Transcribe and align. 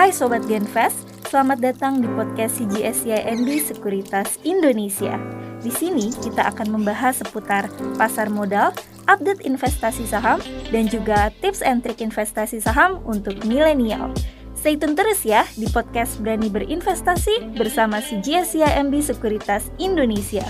Hai 0.00 0.16
Sobat 0.16 0.48
Genfest, 0.48 0.96
selamat 1.28 1.60
datang 1.60 2.00
di 2.00 2.08
podcast 2.16 2.56
CGSIMB 2.56 3.44
Sekuritas 3.60 4.40
Indonesia. 4.48 5.20
Di 5.60 5.68
sini 5.68 6.08
kita 6.24 6.40
akan 6.56 6.72
membahas 6.72 7.20
seputar 7.20 7.68
pasar 8.00 8.32
modal, 8.32 8.72
update 9.12 9.44
investasi 9.44 10.08
saham, 10.08 10.40
dan 10.72 10.88
juga 10.88 11.28
tips 11.44 11.60
and 11.60 11.84
trik 11.84 12.00
investasi 12.00 12.64
saham 12.64 13.04
untuk 13.04 13.44
milenial. 13.44 14.08
Stay 14.56 14.80
tune 14.80 14.96
terus 14.96 15.20
ya 15.20 15.44
di 15.60 15.68
podcast 15.68 16.16
Berani 16.24 16.48
Berinvestasi 16.48 17.60
bersama 17.60 18.00
CGSIMB 18.00 19.04
Sekuritas 19.04 19.68
Indonesia. 19.76 20.48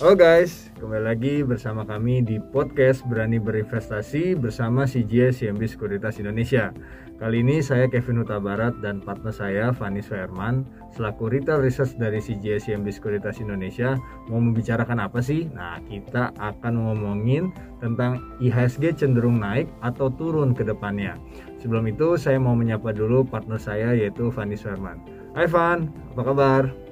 Halo 0.00 0.16
guys, 0.16 0.69
kembali 0.80 1.04
lagi 1.12 1.34
bersama 1.44 1.84
kami 1.84 2.24
di 2.24 2.40
podcast 2.40 3.04
Berani 3.04 3.36
Berinvestasi 3.36 4.32
bersama 4.32 4.88
CGS 4.88 5.44
CMB 5.44 5.60
Sekuritas 5.68 6.16
Indonesia. 6.16 6.72
Kali 7.20 7.44
ini 7.44 7.60
saya 7.60 7.84
Kevin 7.84 8.24
Huta 8.24 8.40
Barat 8.40 8.80
dan 8.80 9.04
partner 9.04 9.28
saya 9.28 9.76
Fani 9.76 10.00
Suherman 10.00 10.64
selaku 10.96 11.28
retail 11.28 11.60
research 11.60 12.00
dari 12.00 12.16
CGS 12.16 12.72
CMB 12.72 12.96
Sekuritas 12.96 13.44
Indonesia 13.44 14.00
mau 14.32 14.40
membicarakan 14.40 15.04
apa 15.04 15.20
sih? 15.20 15.52
Nah, 15.52 15.84
kita 15.84 16.32
akan 16.40 16.72
ngomongin 16.80 17.52
tentang 17.84 18.16
IHSG 18.40 18.96
cenderung 18.96 19.36
naik 19.36 19.68
atau 19.84 20.08
turun 20.08 20.56
ke 20.56 20.64
depannya. 20.64 21.20
Sebelum 21.60 21.92
itu 21.92 22.16
saya 22.16 22.40
mau 22.40 22.56
menyapa 22.56 22.96
dulu 22.96 23.28
partner 23.28 23.60
saya 23.60 23.92
yaitu 23.92 24.32
Fani 24.32 24.56
Suherman. 24.56 24.96
Hai 25.36 25.44
Van, 25.44 25.92
apa 26.16 26.22
kabar? 26.24 26.89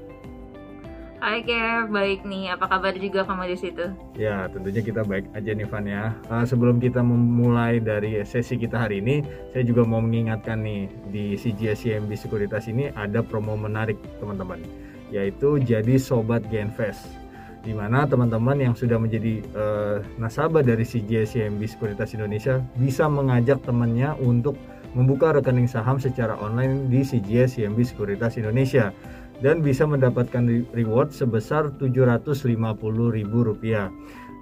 Hai 1.18 1.42
Kev, 1.42 1.90
baik 1.90 2.22
nih. 2.22 2.54
Apa 2.54 2.70
kabar 2.70 2.94
juga 2.94 3.26
kamu 3.26 3.50
di 3.50 3.58
situ? 3.58 3.90
Ya, 4.14 4.46
tentunya 4.54 4.78
kita 4.86 5.02
baik 5.02 5.26
aja 5.34 5.50
nih 5.50 5.66
Van 5.66 5.82
ya. 5.82 6.14
Uh, 6.30 6.46
sebelum 6.46 6.78
kita 6.78 7.02
memulai 7.02 7.82
dari 7.82 8.22
sesi 8.22 8.54
kita 8.54 8.78
hari 8.78 9.02
ini, 9.02 9.26
saya 9.50 9.66
juga 9.66 9.82
mau 9.82 9.98
mengingatkan 9.98 10.62
nih 10.62 10.86
di 11.10 11.34
CGS 11.34 11.82
CMB 11.82 12.14
Sekuritas 12.14 12.70
ini 12.70 12.94
ada 12.94 13.18
promo 13.18 13.58
menarik 13.58 13.98
teman-teman, 14.22 14.62
yaitu 15.10 15.58
jadi 15.58 15.98
sobat 15.98 16.46
Genfest. 16.54 17.10
Di 17.66 17.74
mana 17.74 18.06
teman-teman 18.06 18.54
yang 18.54 18.78
sudah 18.78 19.02
menjadi 19.02 19.42
uh, 19.58 19.98
nasabah 20.22 20.62
dari 20.62 20.86
CGS 20.86 21.34
CMB 21.34 21.66
Sekuritas 21.66 22.14
Indonesia 22.14 22.62
bisa 22.78 23.10
mengajak 23.10 23.58
temannya 23.66 24.14
untuk 24.22 24.54
membuka 24.94 25.34
rekening 25.34 25.68
saham 25.68 25.98
secara 25.98 26.38
online 26.38 26.86
di 26.88 27.02
CGS 27.02 27.58
CMB 27.58 27.78
Sekuritas 27.84 28.38
Indonesia 28.38 28.94
dan 29.44 29.62
bisa 29.62 29.86
mendapatkan 29.86 30.66
reward 30.74 31.14
sebesar 31.14 31.70
Rp750.000. 31.78 33.90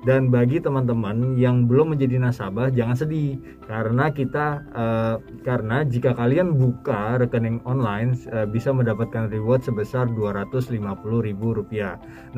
Dan 0.06 0.30
bagi 0.30 0.62
teman-teman 0.62 1.34
yang 1.34 1.66
belum 1.66 1.90
menjadi 1.96 2.20
nasabah 2.22 2.70
jangan 2.70 2.94
sedih 2.94 3.42
karena 3.66 4.14
kita 4.14 4.62
uh, 4.70 5.18
karena 5.42 5.82
jika 5.82 6.14
kalian 6.14 6.54
buka 6.54 7.18
rekening 7.18 7.58
online 7.66 8.14
uh, 8.30 8.46
bisa 8.46 8.70
mendapatkan 8.70 9.26
reward 9.34 9.66
sebesar 9.66 10.06
Rp250.000. 10.06 11.82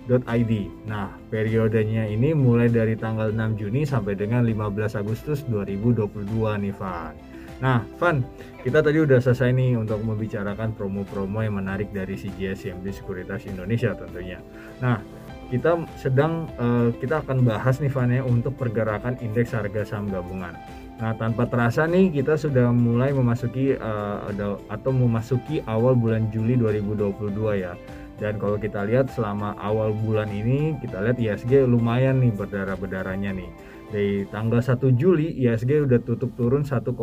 .id. 0.08 0.52
Nah, 0.88 1.14
periodenya 1.30 2.08
ini 2.08 2.34
mulai 2.34 2.72
dari 2.72 2.98
tanggal 2.98 3.30
6 3.30 3.60
Juni 3.60 3.86
sampai 3.86 4.18
dengan 4.18 4.42
15 4.46 4.98
Agustus 4.98 5.46
2022 5.46 6.26
nih, 6.62 6.74
Van. 6.74 7.14
Nah, 7.62 7.86
Van, 8.02 8.26
kita 8.66 8.82
tadi 8.82 8.98
udah 8.98 9.22
selesai 9.22 9.54
nih 9.54 9.78
untuk 9.78 10.02
membicarakan 10.02 10.74
promo-promo 10.74 11.46
yang 11.46 11.62
menarik 11.62 11.94
dari 11.94 12.18
CGS 12.18 12.74
Sekuritas 12.90 13.46
Indonesia 13.46 13.94
tentunya. 13.94 14.42
Nah, 14.82 14.98
kita 15.46 15.84
sedang 15.94 16.50
uh, 16.58 16.90
kita 16.96 17.22
akan 17.22 17.46
bahas 17.46 17.78
nih 17.78 17.92
Van 17.92 18.10
ya 18.10 18.26
untuk 18.26 18.58
pergerakan 18.58 19.14
indeks 19.22 19.54
harga 19.54 19.84
saham 19.84 20.10
gabungan. 20.10 20.58
Nah, 20.98 21.14
tanpa 21.14 21.46
terasa 21.46 21.86
nih 21.86 22.10
kita 22.10 22.34
sudah 22.34 22.74
mulai 22.74 23.14
memasuki 23.14 23.78
uh, 23.78 24.26
atau 24.66 24.90
memasuki 24.90 25.62
awal 25.68 25.94
bulan 25.94 26.30
Juli 26.34 26.58
2022 26.58 27.62
ya. 27.62 27.78
Dan 28.22 28.38
kalau 28.38 28.54
kita 28.54 28.86
lihat 28.86 29.10
selama 29.10 29.58
awal 29.58 29.90
bulan 29.90 30.30
ini 30.30 30.78
kita 30.78 31.02
lihat 31.02 31.18
ISG 31.18 31.66
lumayan 31.66 32.22
nih 32.22 32.30
berdarah-berdarahnya 32.30 33.34
nih. 33.34 33.50
Dari 33.90 34.24
tanggal 34.30 34.62
1 34.62 34.78
Juli 34.94 35.36
ISG 35.42 35.84
udah 35.84 36.00
tutup 36.06 36.32
turun 36.38 36.62
1,7 36.64 36.96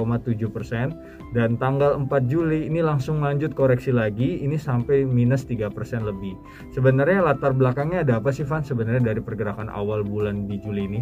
persen 0.50 0.96
dan 1.36 1.60
tanggal 1.60 1.94
4 2.00 2.08
Juli 2.26 2.66
ini 2.66 2.80
langsung 2.82 3.20
lanjut 3.22 3.54
koreksi 3.54 3.92
lagi 3.92 4.42
ini 4.42 4.56
sampai 4.56 5.04
minus 5.04 5.44
3 5.44 5.70
persen 5.70 6.08
lebih. 6.08 6.34
Sebenarnya 6.72 7.22
latar 7.22 7.52
belakangnya 7.52 8.08
ada 8.08 8.24
apa 8.24 8.32
sih 8.32 8.48
Van 8.48 8.64
sebenarnya 8.64 9.14
dari 9.14 9.22
pergerakan 9.22 9.68
awal 9.70 10.08
bulan 10.08 10.48
di 10.48 10.56
Juli 10.64 10.88
ini? 10.88 11.02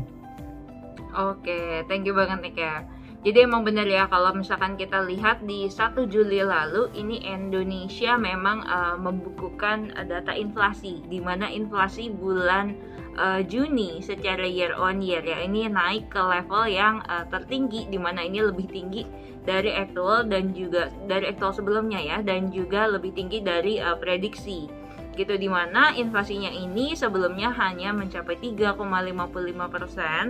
Oke, 1.14 1.86
thank 1.88 2.04
you 2.04 2.18
banget 2.18 2.42
nih 2.42 2.54
Kak. 2.58 2.97
Jadi 3.28 3.44
emang 3.44 3.68
benar 3.68 3.84
ya 3.84 4.08
kalau 4.08 4.32
misalkan 4.32 4.80
kita 4.80 5.04
lihat 5.04 5.44
di 5.44 5.68
1 5.68 6.00
Juli 6.08 6.40
lalu 6.40 6.88
ini 6.96 7.28
Indonesia 7.28 8.16
memang 8.16 8.64
uh, 8.64 8.96
membukukan 8.96 9.92
uh, 10.00 10.08
data 10.08 10.32
inflasi 10.32 11.04
di 11.12 11.20
mana 11.20 11.52
inflasi 11.52 12.08
bulan 12.08 12.72
uh, 13.20 13.44
Juni 13.44 14.00
secara 14.00 14.48
year 14.48 14.72
on 14.80 15.04
year 15.04 15.20
ya 15.20 15.44
ini 15.44 15.68
naik 15.68 16.08
ke 16.08 16.24
level 16.24 16.72
yang 16.72 17.04
uh, 17.04 17.28
tertinggi 17.28 17.92
di 17.92 18.00
mana 18.00 18.24
ini 18.24 18.40
lebih 18.40 18.64
tinggi 18.72 19.04
dari 19.44 19.76
aktual 19.76 20.24
dan 20.32 20.56
juga 20.56 20.88
dari 21.04 21.28
aktual 21.28 21.52
sebelumnya 21.52 22.00
ya 22.00 22.24
dan 22.24 22.48
juga 22.48 22.88
lebih 22.88 23.12
tinggi 23.12 23.44
dari 23.44 23.76
uh, 23.84 24.00
prediksi. 24.00 24.72
Gitu 25.20 25.36
di 25.36 25.52
mana 25.52 25.92
inflasinya 26.00 26.48
ini 26.48 26.96
sebelumnya 26.96 27.52
hanya 27.60 27.92
mencapai 27.92 28.40
3,55 28.40 29.68
persen 29.68 30.24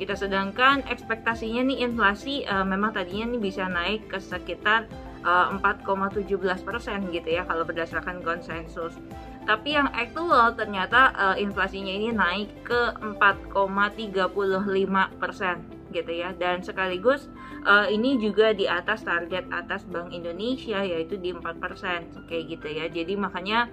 kita 0.00 0.16
sedangkan 0.16 0.80
ekspektasinya 0.88 1.68
nih 1.68 1.84
inflasi 1.84 2.48
uh, 2.48 2.64
memang 2.64 2.96
tadinya 2.96 3.36
nih 3.36 3.52
bisa 3.52 3.68
naik 3.68 4.08
ke 4.08 4.16
sekitar 4.16 4.88
uh, 5.28 5.52
4,17 5.60 6.24
persen 6.64 7.04
gitu 7.12 7.28
ya 7.28 7.44
kalau 7.44 7.68
berdasarkan 7.68 8.24
konsensus. 8.24 8.96
Tapi 9.44 9.76
yang 9.76 9.92
aktual 9.92 10.56
ternyata 10.56 11.12
uh, 11.12 11.36
inflasinya 11.36 11.92
ini 11.92 12.16
naik 12.16 12.48
ke 12.64 12.96
4,35 13.20 15.20
persen 15.20 15.56
gitu 15.90 16.12
ya 16.14 16.30
dan 16.38 16.62
sekaligus 16.62 17.26
uh, 17.66 17.82
ini 17.90 18.14
juga 18.22 18.54
di 18.54 18.70
atas 18.70 19.02
target 19.02 19.42
atas 19.50 19.82
Bank 19.90 20.14
Indonesia 20.14 20.80
yaitu 20.80 21.20
di 21.20 21.36
4% 21.36 22.24
kayak 22.24 22.44
gitu 22.48 22.68
ya. 22.72 22.88
Jadi 22.88 23.20
makanya 23.20 23.68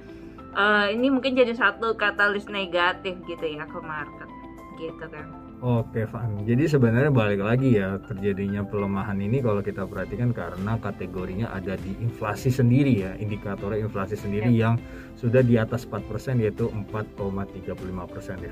uh, 0.60 0.92
ini 0.92 1.08
mungkin 1.08 1.40
jadi 1.40 1.56
satu 1.56 1.96
katalis 1.96 2.52
negatif 2.52 3.16
gitu 3.24 3.48
ya 3.48 3.64
ke 3.64 3.80
market 3.80 4.28
gitu 4.76 5.08
kan. 5.08 5.47
Oke, 5.58 6.06
Van. 6.06 6.46
Jadi 6.46 6.70
sebenarnya 6.70 7.10
balik 7.10 7.42
lagi 7.42 7.82
ya 7.82 7.98
terjadinya 8.06 8.62
pelemahan 8.62 9.18
ini 9.18 9.42
kalau 9.42 9.66
kita 9.66 9.90
perhatikan 9.90 10.30
karena 10.30 10.78
kategorinya 10.78 11.50
ada 11.50 11.74
di 11.82 11.98
inflasi 11.98 12.54
sendiri 12.54 12.94
ya, 13.02 13.18
indikator 13.18 13.74
inflasi 13.74 14.14
sendiri 14.14 14.54
ya. 14.54 14.70
yang 14.70 14.74
sudah 15.18 15.42
di 15.42 15.58
atas 15.58 15.90
4% 15.90 16.46
yaitu 16.46 16.70
4,35% 16.94 17.74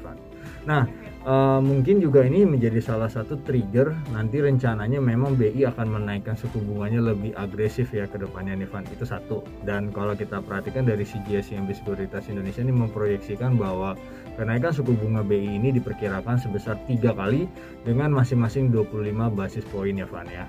Van. 0.02 0.18
Nah, 0.66 0.90
uh, 1.30 1.62
mungkin 1.62 2.02
juga 2.02 2.26
ini 2.26 2.42
menjadi 2.42 2.82
salah 2.82 3.06
satu 3.06 3.38
trigger 3.46 3.94
nanti 4.10 4.42
rencananya 4.42 4.98
memang 4.98 5.38
BI 5.38 5.62
akan 5.62 6.02
menaikkan 6.02 6.34
suku 6.34 6.58
bunganya 6.58 7.06
lebih 7.06 7.38
agresif 7.38 7.94
ya 7.94 8.10
ke 8.10 8.18
depannya 8.18 8.58
nih 8.58 8.70
Van. 8.74 8.82
Itu 8.90 9.06
satu. 9.06 9.46
Dan 9.62 9.94
kalau 9.94 10.18
kita 10.18 10.42
perhatikan 10.42 10.90
dari 10.90 11.06
CGS 11.06 11.54
yang 11.54 11.70
Sekuritas 11.70 12.34
Indonesia 12.34 12.66
ini 12.66 12.74
memproyeksikan 12.74 13.62
bahwa 13.62 13.94
kenaikan 14.36 14.72
suku 14.72 14.94
bunga 14.96 15.24
BI 15.24 15.58
ini 15.58 15.72
diperkirakan 15.76 16.38
sebesar 16.40 16.80
tiga 16.86 17.16
kali 17.16 17.48
dengan 17.88 18.12
masing-masing 18.12 18.70
25 18.72 19.12
basis 19.34 19.66
poin 19.72 19.96
ya 19.96 20.08
Van 20.08 20.28
ya. 20.30 20.46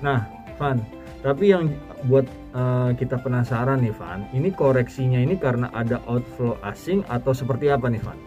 Nah, 0.00 0.28
Van, 0.56 0.80
tapi 1.20 1.52
yang 1.52 1.72
buat 2.08 2.24
uh, 2.56 2.92
kita 2.96 3.20
penasaran 3.20 3.80
nih 3.80 3.94
Van, 3.96 4.24
ini 4.32 4.52
koreksinya 4.52 5.20
ini 5.20 5.36
karena 5.36 5.72
ada 5.72 6.00
outflow 6.08 6.56
asing 6.64 7.04
atau 7.08 7.32
seperti 7.32 7.72
apa 7.72 7.88
nih 7.88 8.00
Van? 8.04 8.18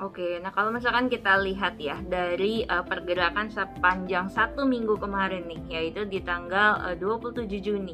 Oke, 0.00 0.40
nah 0.40 0.48
kalau 0.48 0.72
misalkan 0.72 1.12
kita 1.12 1.36
lihat 1.44 1.76
ya 1.76 2.00
dari 2.00 2.64
uh, 2.64 2.80
pergerakan 2.80 3.52
sepanjang 3.52 4.32
satu 4.32 4.64
minggu 4.64 4.96
kemarin 4.96 5.44
nih, 5.44 5.60
yaitu 5.68 6.08
di 6.08 6.24
tanggal 6.24 6.80
uh, 6.80 6.96
27 6.96 7.44
Juni 7.60 7.92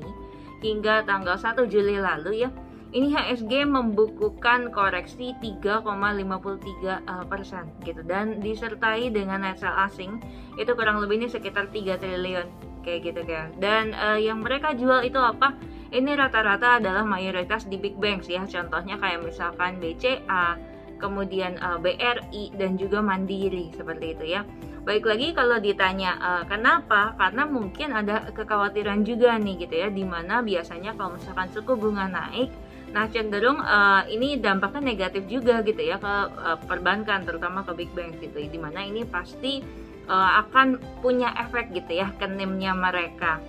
hingga 0.62 1.02
tanggal 1.02 1.34
1 1.34 1.66
Juli 1.66 1.98
lalu 1.98 2.46
ya, 2.46 2.50
ini 2.96 3.12
HSG 3.12 3.68
membukukan 3.68 4.72
koreksi 4.72 5.36
3,53 5.44 5.84
uh, 5.84 7.24
persen 7.28 7.68
gitu. 7.84 8.00
Dan 8.00 8.40
disertai 8.40 9.12
dengan 9.12 9.44
net 9.44 9.60
sell 9.60 9.76
asing 9.76 10.16
itu 10.56 10.72
kurang 10.72 11.04
lebih 11.04 11.20
ini 11.20 11.28
sekitar 11.28 11.68
3 11.68 12.00
triliun 12.00 12.48
kayak 12.86 13.00
gitu 13.02 13.22
kan 13.26 13.50
dan 13.58 13.90
uh, 13.98 14.14
yang 14.14 14.40
mereka 14.40 14.72
jual 14.72 15.04
itu 15.04 15.18
apa? 15.18 15.52
Ini 15.90 16.18
rata-rata 16.18 16.82
adalah 16.82 17.02
mayoritas 17.06 17.66
di 17.66 17.78
big 17.78 17.98
banks 17.98 18.26
ya. 18.26 18.42
Contohnya 18.46 18.98
kayak 18.98 19.22
misalkan 19.22 19.78
BCA 19.78 20.58
kemudian 20.96 21.60
uh, 21.60 21.78
BRI 21.78 22.56
dan 22.56 22.80
juga 22.80 23.04
Mandiri 23.04 23.70
seperti 23.74 24.16
itu 24.16 24.24
ya. 24.38 24.42
Baik 24.86 25.02
lagi 25.02 25.34
kalau 25.34 25.58
ditanya 25.58 26.14
uh, 26.18 26.44
kenapa? 26.46 27.14
Karena 27.18 27.42
mungkin 27.46 27.90
ada 27.90 28.30
kekhawatiran 28.34 29.02
juga 29.02 29.34
nih 29.34 29.66
gitu 29.66 29.74
ya. 29.78 29.88
Di 29.90 30.06
mana 30.06 30.42
biasanya 30.42 30.94
kalau 30.94 31.18
misalkan 31.18 31.50
suku 31.50 31.74
bunga 31.74 32.06
naik 32.06 32.50
Nah, 32.94 33.10
cenderung 33.10 33.58
uh, 33.60 34.06
ini 34.06 34.38
dampaknya 34.38 34.82
negatif 34.94 35.26
juga 35.26 35.60
gitu 35.66 35.82
ya 35.82 35.98
ke 35.98 36.14
uh, 36.36 36.58
perbankan 36.64 37.26
terutama 37.26 37.66
ke 37.66 37.72
big 37.74 37.90
bank 37.92 38.22
gitu. 38.22 38.38
Di 38.46 38.58
mana 38.58 38.86
ini 38.86 39.02
pasti 39.02 39.60
uh, 40.06 40.42
akan 40.46 40.78
punya 41.02 41.34
efek 41.42 41.74
gitu 41.74 41.98
ya 41.98 42.14
ke 42.14 42.24
NIM-nya 42.24 42.72
mereka 42.72 43.42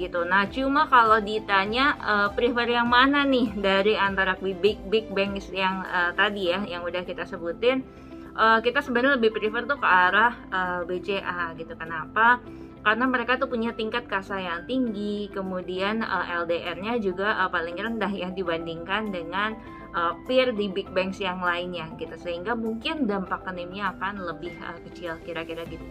gitu. 0.00 0.24
Nah, 0.24 0.48
cuma 0.48 0.88
kalau 0.88 1.20
ditanya 1.20 1.92
uh, 2.00 2.28
prefer 2.32 2.72
yang 2.72 2.88
mana 2.88 3.22
nih 3.28 3.52
dari 3.52 3.94
antara 4.00 4.32
big 4.40 4.80
big 4.88 5.06
banks 5.12 5.52
yang 5.52 5.84
uh, 5.84 6.16
tadi 6.16 6.48
ya 6.48 6.64
yang 6.64 6.80
udah 6.80 7.04
kita 7.04 7.28
sebutin, 7.28 7.84
uh, 8.32 8.64
kita 8.64 8.80
sebenarnya 8.80 9.20
lebih 9.20 9.36
prefer 9.36 9.68
tuh 9.68 9.76
ke 9.76 9.84
arah 9.84 10.32
uh, 10.48 10.80
BCA 10.88 11.52
gitu. 11.60 11.76
Kenapa? 11.76 12.40
Karena 12.80 13.04
mereka 13.04 13.36
tuh 13.36 13.48
punya 13.52 13.76
tingkat 13.76 14.08
kasa 14.08 14.40
yang 14.40 14.64
tinggi, 14.64 15.28
kemudian 15.32 16.00
uh, 16.00 16.24
LDR-nya 16.44 16.96
juga 17.00 17.36
uh, 17.44 17.52
paling 17.52 17.76
rendah 17.76 18.08
ya 18.08 18.32
dibandingkan 18.32 19.12
dengan 19.12 19.52
uh, 19.92 20.16
peer 20.24 20.56
di 20.56 20.72
big 20.72 20.88
banks 20.96 21.20
yang 21.20 21.44
lainnya 21.44 21.92
gitu. 22.00 22.16
Sehingga 22.16 22.56
mungkin 22.56 23.04
dampak 23.04 23.44
kenimnya 23.44 23.92
akan 23.96 24.24
lebih 24.24 24.56
uh, 24.64 24.80
kecil 24.88 25.20
kira-kira 25.28 25.68
gitu. 25.68 25.84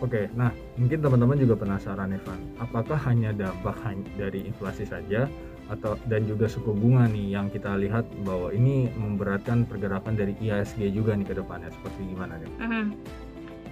Oke, 0.00 0.32
nah 0.32 0.48
mungkin 0.80 1.04
teman-teman 1.04 1.36
juga 1.36 1.60
penasaran 1.60 2.16
Evan, 2.16 2.40
apakah 2.56 2.96
hanya 3.04 3.36
dampak 3.36 3.76
dari 4.16 4.48
inflasi 4.48 4.88
saja 4.88 5.28
atau 5.70 5.94
dan 6.10 6.26
juga 6.26 6.50
suku 6.50 6.74
bunga 6.74 7.06
nih 7.06 7.36
yang 7.38 7.46
kita 7.46 7.78
lihat 7.78 8.02
bahwa 8.26 8.50
ini 8.50 8.90
memberatkan 8.98 9.62
pergerakan 9.68 10.18
dari 10.18 10.34
IHSG 10.42 10.90
juga 10.90 11.14
nih 11.14 11.30
ke 11.30 11.34
depannya 11.38 11.70
seperti 11.70 12.00
gimana 12.10 12.42
nih? 12.42 12.50
Mm-hmm. 12.58 12.84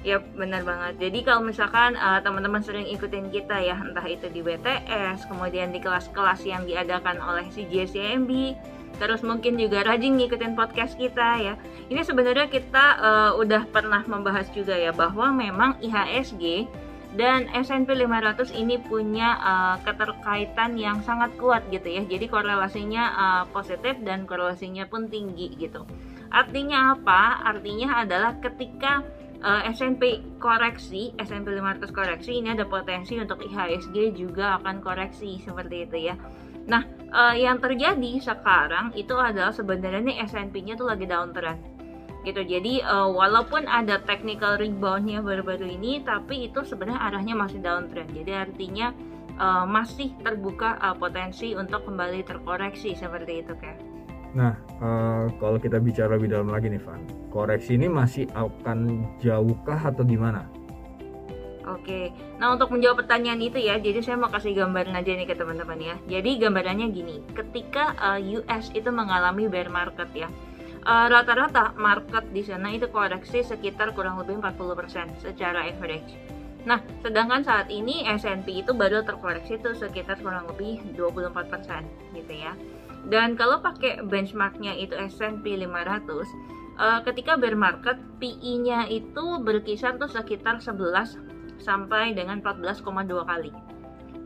Ya 0.06 0.23
benar 0.23 0.62
banget. 0.62 1.11
Jadi 1.11 1.27
kalau 1.27 1.43
misalkan 1.43 1.99
uh, 1.99 2.23
teman-teman 2.23 2.62
sering 2.62 2.87
ikutin 2.87 3.35
kita 3.35 3.59
ya, 3.59 3.75
entah 3.75 4.06
itu 4.06 4.31
di 4.31 4.47
BTS, 4.47 5.27
kemudian 5.27 5.75
di 5.75 5.83
kelas-kelas 5.83 6.47
yang 6.47 6.62
diadakan 6.62 7.19
oleh 7.19 7.50
CGSCMB, 7.50 8.31
terus 9.03 9.27
mungkin 9.27 9.59
juga 9.59 9.83
rajin 9.83 10.15
ngikutin 10.15 10.55
podcast 10.55 10.95
kita 10.95 11.43
ya. 11.43 11.55
Ini 11.91 12.06
sebenarnya 12.06 12.47
kita 12.47 12.85
uh, 13.03 13.33
udah 13.43 13.67
pernah 13.75 14.06
membahas 14.06 14.47
juga 14.55 14.79
ya 14.79 14.95
bahwa 14.95 15.35
memang 15.35 15.83
IHSG 15.83 16.71
dan 17.19 17.50
S&P 17.50 17.91
500 17.91 18.55
ini 18.55 18.79
punya 18.79 19.35
uh, 19.41 19.77
keterkaitan 19.83 20.79
yang 20.79 21.03
sangat 21.03 21.35
kuat 21.43 21.67
gitu 21.75 21.91
ya. 21.91 22.06
Jadi 22.06 22.31
korelasinya 22.31 23.05
uh, 23.19 23.45
positif 23.50 23.99
dan 24.06 24.31
korelasinya 24.31 24.87
pun 24.87 25.11
tinggi 25.11 25.59
gitu. 25.59 25.83
Artinya 26.29 26.95
apa? 26.95 27.41
Artinya 27.49 28.05
adalah 28.05 28.37
ketika 28.39 29.00
uh, 29.43 29.62
S&P 29.70 30.37
koreksi, 30.43 31.14
S&P 31.19 31.46
500 31.46 31.90
koreksi 31.90 32.38
ini 32.38 32.55
ada 32.55 32.67
potensi 32.67 33.19
untuk 33.19 33.43
IHSG 33.43 34.14
juga 34.14 34.58
akan 34.62 34.82
koreksi 34.82 35.38
seperti 35.43 35.76
itu 35.87 35.96
ya. 36.11 36.14
Nah, 36.69 36.85
uh, 37.11 37.35
yang 37.35 37.58
terjadi 37.62 38.20
sekarang 38.20 38.93
itu 38.93 39.17
adalah 39.17 39.55
sebenarnya 39.55 40.20
S&P-nya 40.29 40.76
tuh 40.76 40.88
lagi 40.90 41.08
downtrend 41.08 41.79
gitu. 42.26 42.44
Jadi 42.44 42.85
uh, 42.85 43.08
walaupun 43.08 43.64
ada 43.64 44.02
technical 44.05 44.61
reboundnya 44.61 45.25
baru-baru 45.25 45.64
ini, 45.81 46.05
tapi 46.05 46.50
itu 46.50 46.61
sebenarnya 46.67 47.00
arahnya 47.08 47.35
masih 47.38 47.62
downtrend. 47.64 48.12
Jadi 48.12 48.32
artinya 48.37 48.93
uh, 49.40 49.64
masih 49.64 50.12
terbuka 50.20 50.76
uh, 50.82 50.96
potensi 50.99 51.56
untuk 51.56 51.88
kembali 51.88 52.26
terkoreksi 52.26 52.93
seperti 52.93 53.46
itu 53.46 53.55
kan. 53.56 53.88
Nah, 54.38 54.55
uh, 54.79 55.26
kalau 55.43 55.58
kita 55.58 55.82
bicara 55.82 56.14
lebih 56.14 56.31
dalam 56.31 56.46
lagi 56.46 56.70
nih, 56.70 56.79
Van, 56.79 57.02
koreksi 57.35 57.75
ini 57.75 57.90
masih 57.90 58.31
akan 58.38 59.02
jauhkah 59.19 59.90
atau 59.90 60.06
gimana? 60.06 60.46
Oke, 61.69 62.14
nah 62.40 62.56
untuk 62.56 62.73
menjawab 62.73 63.05
pertanyaan 63.05 63.44
itu 63.44 63.61
ya, 63.61 63.76
jadi 63.76 64.00
saya 64.00 64.17
mau 64.17 64.32
kasih 64.32 64.56
gambaran 64.56 64.96
aja 64.96 65.12
nih 65.12 65.29
ke 65.29 65.37
teman-teman 65.37 65.76
ya. 65.76 65.96
Jadi 66.08 66.40
gambarannya 66.40 66.87
gini, 66.94 67.20
ketika 67.37 67.93
uh, 68.00 68.17
eh, 68.17 68.40
US 68.40 68.73
itu 68.73 68.88
mengalami 68.88 69.52
bear 69.52 69.69
market 69.69 70.08
ya, 70.17 70.32
eh, 70.87 71.06
rata-rata 71.12 71.75
uh, 71.75 71.76
market 71.76 72.25
di 72.32 72.40
sana 72.40 72.73
itu 72.73 72.88
koreksi 72.88 73.44
sekitar 73.44 73.93
kurang 73.93 74.17
lebih 74.17 74.40
40% 74.40 75.20
secara 75.20 75.69
average. 75.69 76.17
Nah, 76.64 76.81
sedangkan 77.05 77.44
saat 77.44 77.69
ini 77.69 78.08
S&P 78.17 78.64
itu 78.64 78.73
baru 78.73 79.05
terkoreksi 79.05 79.61
itu 79.61 79.76
sekitar 79.76 80.25
kurang 80.25 80.49
lebih 80.49 80.81
24% 80.96 81.85
gitu 82.17 82.32
ya. 82.32 82.56
Dan 83.09 83.41
kalau 83.41 83.65
pakai 83.65 84.05
benchmarknya 84.05 84.77
itu 84.77 84.93
S&P 84.93 85.45
500, 85.65 86.29
uh, 86.77 87.01
ketika 87.09 87.41
bear 87.41 87.57
market 87.57 87.97
PI-nya 88.21 88.85
itu 88.93 89.41
berkisar 89.41 89.97
tuh 89.97 90.13
sekitar 90.13 90.61
11 90.61 91.17
sampai 91.57 92.13
dengan 92.13 92.45
14,2 92.45 92.85
kali. 93.25 93.51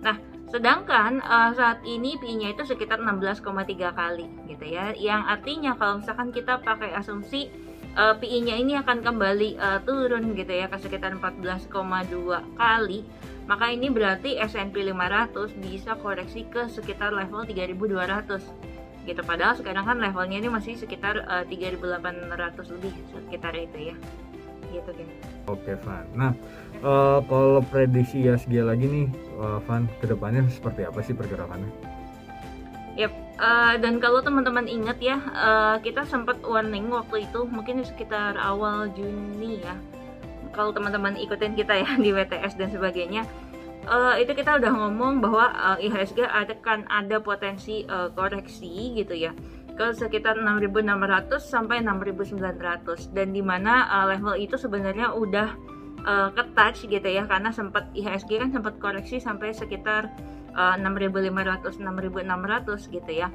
Nah, 0.03 0.19
sedangkan 0.51 1.23
uh, 1.23 1.55
saat 1.55 1.81
ini 1.87 2.19
PI-nya 2.19 2.59
itu 2.59 2.67
sekitar 2.67 2.99
16,3 2.99 3.47
kali 3.95 4.27
gitu 4.51 4.67
ya. 4.67 4.91
Yang 4.99 5.23
artinya 5.31 5.73
kalau 5.79 6.03
misalkan 6.03 6.35
kita 6.35 6.59
pakai 6.61 6.91
asumsi 6.99 7.49
uh, 7.95 8.19
PI-nya 8.19 8.59
ini 8.59 8.75
akan 8.83 9.01
kembali 9.01 9.63
uh, 9.63 9.79
turun 9.87 10.35
gitu 10.35 10.53
ya 10.53 10.67
ke 10.67 10.77
sekitar 10.83 11.15
14,2 11.17 11.71
kali, 12.59 13.07
maka 13.47 13.71
ini 13.71 13.89
berarti 13.95 14.43
S&P 14.43 14.75
500 14.91 15.55
bisa 15.63 15.95
koreksi 16.03 16.51
ke 16.51 16.67
sekitar 16.67 17.15
level 17.15 17.47
3200 17.47 18.72
gitu. 19.05 19.21
Padahal 19.25 19.55
sekarang 19.59 19.85
kan 19.87 19.99
levelnya 19.99 20.39
ini 20.39 20.49
masih 20.49 20.79
sekitar 20.79 21.27
uh, 21.27 21.45
3800 21.49 22.75
lebih 22.79 22.93
sekitar 23.11 23.53
itu 23.59 23.93
ya. 23.93 23.97
Gitu 24.73 24.91
kan 24.91 25.09
oke 25.47 25.73
Van. 25.83 26.07
Nah 26.15 26.33
uh, 26.83 27.19
kalau 27.27 27.63
prediksi 27.67 28.23
ISG 28.23 28.63
lagi 28.63 28.87
nih 28.87 29.07
uh, 29.39 29.59
Van 29.67 29.91
ke 29.99 30.07
depannya 30.07 30.47
seperti 30.51 30.87
apa 30.87 31.01
sih 31.03 31.15
pergerakannya? 31.17 31.71
Yep, 32.93 33.13
uh, 33.41 33.75
dan 33.81 33.97
kalau 34.05 34.21
teman-teman 34.21 34.69
ingat 34.69 35.01
ya, 35.01 35.17
uh, 35.33 35.81
kita 35.81 36.05
sempat 36.05 36.45
warning 36.45 36.93
waktu 36.93 37.25
itu 37.25 37.49
mungkin 37.49 37.81
sekitar 37.89 38.37
awal 38.37 38.93
Juni 38.93 39.65
ya. 39.65 39.73
Kalau 40.53 40.77
teman-teman 40.77 41.17
ikutin 41.17 41.57
kita 41.57 41.73
ya 41.73 41.89
di 42.05 42.13
WTS 42.13 42.61
dan 42.61 42.69
sebagainya, 42.69 43.25
uh, 43.89 44.15
itu 44.19 44.33
kita 44.37 44.59
udah 44.59 44.73
ngomong 44.73 45.23
bahwa 45.23 45.47
uh, 45.53 45.79
IHSG 45.79 46.27
akan 46.27 46.87
ada 46.87 47.19
potensi 47.19 47.83
uh, 47.87 48.11
koreksi 48.13 48.95
gitu 48.99 49.15
ya. 49.15 49.33
Ke 49.73 49.97
sekitar 49.97 50.37
6.600 50.37 51.41
sampai 51.41 51.81
6.900 51.81 53.17
dan 53.17 53.33
di 53.33 53.41
mana 53.41 53.89
uh, 53.89 54.07
level 54.13 54.37
itu 54.37 54.61
sebenarnya 54.61 55.17
udah 55.17 55.49
uh, 56.05 56.29
ke 56.37 56.43
touch 56.53 56.85
gitu 56.87 57.09
ya. 57.09 57.25
Karena 57.25 57.51
sempat 57.51 57.89
IHSG 57.97 58.39
kan 58.39 58.51
sempat 58.53 58.77
koreksi 58.79 59.19
sampai 59.19 59.57
sekitar 59.57 60.13
uh, 60.55 60.77
6.500 60.77 61.81
6.600 61.81 62.95
gitu 62.95 63.13
ya. 63.13 63.33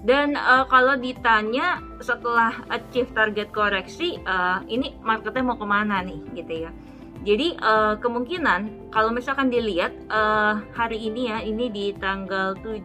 Dan 0.00 0.32
uh, 0.32 0.64
kalau 0.64 0.96
ditanya 0.96 1.84
setelah 2.00 2.64
achieve 2.72 3.12
target 3.12 3.52
koreksi 3.52 4.16
uh, 4.24 4.64
ini 4.64 4.96
marketnya 5.04 5.44
mau 5.44 5.60
ke 5.60 5.66
mana 5.68 6.00
nih 6.00 6.24
gitu 6.40 6.64
ya 6.64 6.72
jadi 7.20 7.52
uh, 7.60 7.94
kemungkinan 8.00 8.88
kalau 8.88 9.12
misalkan 9.12 9.52
dilihat 9.52 9.92
uh, 10.08 10.56
hari 10.72 10.96
ini 11.04 11.28
ya 11.28 11.44
ini 11.44 11.68
di 11.68 11.86
tanggal 12.00 12.56
7 12.64 12.80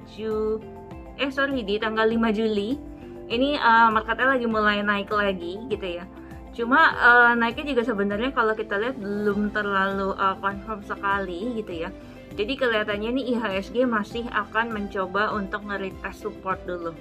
eh 1.15 1.31
sorry 1.31 1.63
di 1.63 1.79
tanggal 1.79 2.03
5 2.03 2.35
Juli 2.35 2.75
ini 3.31 3.55
uh, 3.55 3.89
marketnya 3.89 4.37
lagi 4.37 4.45
mulai 4.45 4.83
naik 4.83 5.09
lagi 5.09 5.57
gitu 5.71 5.87
ya. 6.03 6.05
Cuma 6.55 6.93
uh, 6.95 7.31
naiknya 7.35 7.75
juga 7.75 7.83
sebenarnya 7.87 8.31
kalau 8.31 8.53
kita 8.53 8.79
lihat 8.79 8.95
belum 8.99 9.49
terlalu 9.55 10.13
uh, 10.15 10.37
confirm 10.39 10.83
sekali 10.83 11.55
gitu 11.57 11.87
ya. 11.87 11.89
Jadi 12.35 12.53
kelihatannya 12.59 13.15
nih 13.15 13.25
IHSG 13.39 13.87
masih 13.87 14.27
akan 14.27 14.75
mencoba 14.75 15.31
untuk 15.31 15.63
nge-retest 15.63 16.27
support 16.27 16.59
dulu. 16.67 16.91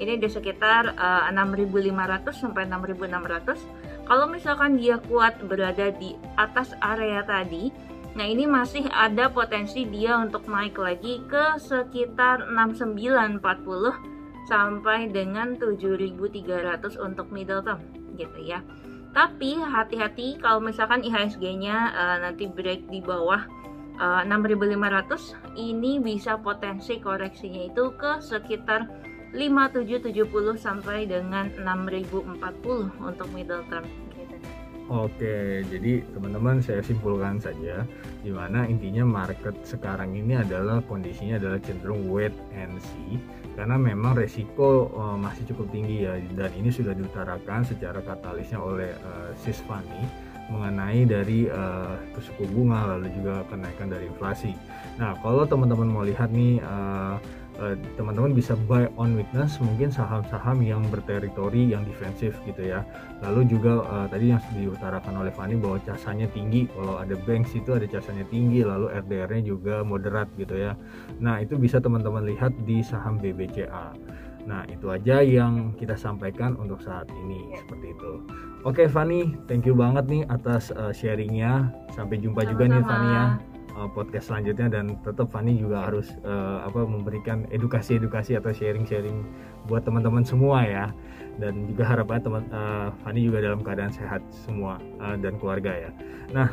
Ini 0.00 0.16
di 0.16 0.28
sekitar 0.30 0.96
uh, 0.96 1.28
6500 1.28 2.32
sampai 2.32 2.64
6600 2.64 3.97
kalau 4.08 4.26
misalkan 4.26 4.80
dia 4.80 4.96
kuat 5.06 5.36
berada 5.44 5.92
di 5.94 6.16
atas 6.40 6.72
area 6.80 7.22
tadi 7.22 7.70
Nah 8.18 8.26
ini 8.26 8.50
masih 8.50 8.82
ada 8.90 9.30
potensi 9.30 9.86
dia 9.86 10.18
untuk 10.18 10.50
naik 10.50 10.74
lagi 10.74 11.22
ke 11.30 11.54
sekitar 11.62 12.50
6940 12.50 13.38
sampai 14.50 15.06
dengan 15.14 15.54
7.300 15.54 16.98
untuk 16.98 17.30
middle 17.30 17.62
term 17.62 17.78
gitu 18.18 18.42
ya. 18.42 18.58
Tapi 19.14 19.62
hati-hati 19.62 20.42
kalau 20.42 20.58
misalkan 20.58 21.06
IHSG-nya 21.06 21.94
uh, 21.94 22.16
nanti 22.26 22.50
break 22.50 22.90
di 22.90 22.98
bawah 22.98 23.46
uh, 24.02 24.26
eh, 24.26 24.26
6.500 24.26 25.54
ini 25.54 26.02
bisa 26.02 26.42
potensi 26.42 26.98
koreksinya 26.98 27.70
itu 27.70 27.94
ke 27.94 28.18
sekitar 28.18 28.90
5770 29.32 30.56
sampai 30.56 31.04
dengan 31.04 31.52
6040 31.56 32.38
untuk 33.00 33.28
middle 33.34 33.64
term 33.68 33.84
Oke, 34.88 35.68
jadi 35.68 36.00
teman-teman 36.16 36.64
saya 36.64 36.80
simpulkan 36.80 37.36
saja 37.36 37.84
di 38.24 38.32
mana 38.32 38.64
intinya 38.64 39.04
market 39.04 39.52
sekarang 39.60 40.16
ini 40.16 40.40
adalah 40.40 40.80
kondisinya 40.80 41.36
adalah 41.36 41.60
cenderung 41.60 42.08
wait 42.08 42.32
and 42.56 42.72
see 42.80 43.20
karena 43.52 43.76
memang 43.76 44.16
resiko 44.16 44.88
uh, 44.96 45.12
masih 45.20 45.44
cukup 45.52 45.68
tinggi 45.76 46.08
ya 46.08 46.16
dan 46.32 46.48
ini 46.56 46.72
sudah 46.72 46.96
diutarakan 46.96 47.68
secara 47.68 48.00
katalisnya 48.00 48.64
oleh 48.64 48.96
uh, 49.04 49.28
mengenai 50.48 51.04
dari 51.04 51.52
uh, 51.52 52.00
suku 52.16 52.48
bunga 52.48 52.96
lalu 52.96 53.12
juga 53.12 53.44
kenaikan 53.52 53.92
dari 53.92 54.08
inflasi. 54.08 54.56
Nah, 54.96 55.12
kalau 55.20 55.44
teman-teman 55.44 55.84
mau 55.84 56.00
lihat 56.00 56.32
nih 56.32 56.64
uh, 56.64 57.20
teman-teman 57.98 58.38
bisa 58.38 58.54
buy 58.70 58.86
on 58.94 59.18
weakness 59.18 59.58
mungkin 59.58 59.90
saham-saham 59.90 60.62
yang 60.62 60.82
berteritori 60.94 61.74
yang 61.74 61.82
defensif 61.82 62.38
gitu 62.46 62.70
ya 62.70 62.86
lalu 63.18 63.50
juga 63.50 63.82
uh, 63.82 64.06
tadi 64.06 64.30
yang 64.30 64.42
diutarakan 64.54 65.26
oleh 65.26 65.34
Fani 65.34 65.58
bahwa 65.58 65.82
casanya 65.82 66.30
tinggi 66.30 66.70
kalau 66.70 67.02
ada 67.02 67.18
banks 67.26 67.58
itu 67.58 67.74
ada 67.74 67.90
casanya 67.90 68.22
tinggi 68.30 68.62
lalu 68.62 68.86
RDR-nya 68.94 69.42
juga 69.42 69.82
moderat 69.82 70.30
gitu 70.38 70.54
ya 70.54 70.78
nah 71.18 71.42
itu 71.42 71.58
bisa 71.58 71.82
teman-teman 71.82 72.22
lihat 72.30 72.54
di 72.62 72.78
saham 72.80 73.18
BBCA 73.18 73.94
Nah, 74.48 74.64
itu 74.64 74.88
aja 74.88 75.20
yang 75.20 75.76
kita 75.76 75.92
sampaikan 75.92 76.56
untuk 76.56 76.80
saat 76.80 77.04
ini 77.12 77.52
ya. 77.52 77.60
seperti 77.60 77.92
itu. 77.92 78.12
Oke, 78.64 78.88
Fani, 78.88 79.36
thank 79.44 79.68
you 79.68 79.76
banget 79.76 80.08
nih 80.08 80.24
atas 80.32 80.72
uh, 80.72 80.88
sharingnya. 80.88 81.68
Sampai 81.92 82.16
jumpa 82.16 82.48
Sama-sama. 82.48 82.56
juga 82.56 82.64
nih 82.64 82.82
Fani 82.88 83.08
ya 83.12 83.24
uh, 83.78 83.86
podcast 83.86 84.34
selanjutnya 84.34 84.66
dan 84.66 84.98
tetap 85.06 85.30
Fani 85.30 85.54
juga 85.54 85.86
harus 85.86 86.10
uh, 86.26 86.66
apa 86.66 86.82
memberikan 86.82 87.46
edukasi-edukasi 87.54 88.34
atau 88.34 88.50
sharing-sharing 88.50 89.22
buat 89.70 89.86
teman-teman 89.86 90.26
semua 90.26 90.66
ya. 90.66 90.86
Dan 91.38 91.70
juga 91.70 91.86
harapannya 91.86 92.22
teman 92.26 92.44
uh, 92.50 92.90
Fani 93.06 93.22
juga 93.22 93.38
dalam 93.38 93.62
keadaan 93.62 93.94
sehat 93.94 94.18
semua 94.34 94.82
uh, 94.98 95.14
dan 95.14 95.38
keluarga 95.38 95.70
ya. 95.70 95.90
Nah, 96.34 96.50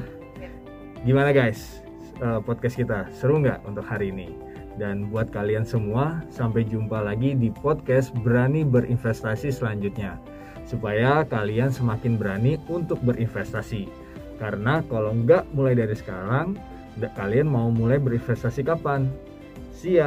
gimana 1.02 1.34
guys? 1.34 1.82
Uh, 2.22 2.40
podcast 2.40 2.80
kita 2.80 3.10
seru 3.12 3.42
nggak 3.42 3.66
untuk 3.66 3.84
hari 3.84 4.14
ini? 4.14 4.38
Dan 4.76 5.08
buat 5.08 5.32
kalian 5.32 5.64
semua, 5.64 6.20
sampai 6.28 6.68
jumpa 6.68 7.00
lagi 7.00 7.32
di 7.32 7.48
podcast 7.48 8.12
Berani 8.22 8.68
Berinvestasi 8.68 9.48
selanjutnya. 9.48 10.20
Supaya 10.68 11.24
kalian 11.24 11.72
semakin 11.72 12.20
berani 12.20 12.60
untuk 12.68 13.00
berinvestasi. 13.08 13.88
Karena 14.36 14.84
kalau 14.92 15.16
nggak 15.16 15.48
mulai 15.56 15.80
dari 15.80 15.96
sekarang, 15.96 16.60
kalian 17.16 17.52
mau 17.52 17.68
mulai 17.68 18.00
berinvestasi 18.00 18.64
kapan? 18.64 19.12
See! 19.76 20.00